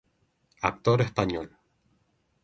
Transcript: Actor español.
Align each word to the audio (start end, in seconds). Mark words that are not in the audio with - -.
Actor 0.69 0.99
español. 1.03 1.47